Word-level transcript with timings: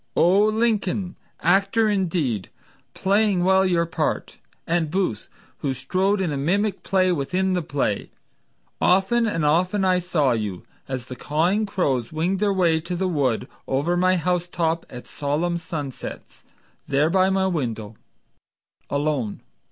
O 0.15 0.45
Lincoln, 0.45 1.15
actor 1.41 1.87
indeed, 1.87 2.49
playing 2.95 3.43
well 3.43 3.63
your 3.63 3.85
part 3.85 4.39
And 4.65 4.89
Booth, 4.89 5.29
who 5.59 5.75
strode 5.75 6.19
in 6.19 6.31
a 6.31 6.37
mimic 6.37 6.81
play 6.81 7.11
within 7.11 7.53
the 7.53 7.61
play, 7.61 8.09
Often 8.81 9.27
and 9.27 9.45
often 9.45 9.85
I 9.85 9.99
saw 9.99 10.31
you, 10.31 10.63
As 10.87 11.05
the 11.05 11.15
cawing 11.15 11.67
crows 11.67 12.11
winged 12.11 12.39
their 12.39 12.51
way 12.51 12.79
to 12.81 12.95
the 12.95 13.07
wood 13.07 13.47
Over 13.67 13.95
my 13.95 14.15
house—top 14.15 14.87
at 14.89 15.05
solemn 15.05 15.59
sunsets, 15.59 16.45
There 16.87 17.11
by 17.11 17.29
my 17.29 17.45
window, 17.45 17.95
Alone. 18.89 19.41